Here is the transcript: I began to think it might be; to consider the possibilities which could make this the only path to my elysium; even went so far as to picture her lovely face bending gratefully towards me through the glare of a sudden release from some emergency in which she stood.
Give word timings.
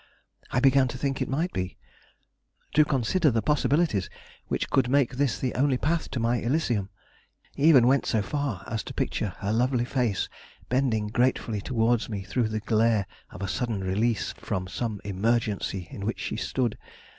I 0.49 0.59
began 0.59 0.87
to 0.87 0.97
think 0.97 1.21
it 1.21 1.29
might 1.29 1.53
be; 1.53 1.77
to 2.73 2.83
consider 2.83 3.29
the 3.29 3.43
possibilities 3.43 4.09
which 4.47 4.71
could 4.71 4.89
make 4.89 5.11
this 5.13 5.37
the 5.37 5.53
only 5.53 5.77
path 5.77 6.09
to 6.09 6.19
my 6.19 6.37
elysium; 6.37 6.89
even 7.55 7.85
went 7.85 8.07
so 8.07 8.23
far 8.23 8.63
as 8.65 8.81
to 8.85 8.95
picture 8.95 9.35
her 9.41 9.51
lovely 9.53 9.85
face 9.85 10.27
bending 10.69 11.09
gratefully 11.09 11.61
towards 11.61 12.09
me 12.09 12.23
through 12.23 12.47
the 12.47 12.61
glare 12.61 13.05
of 13.29 13.43
a 13.43 13.47
sudden 13.47 13.83
release 13.83 14.31
from 14.37 14.67
some 14.67 15.01
emergency 15.03 15.87
in 15.91 16.03
which 16.03 16.19
she 16.19 16.35
stood. 16.35 16.79